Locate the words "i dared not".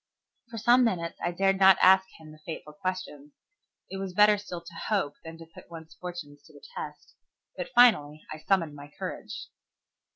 1.23-1.77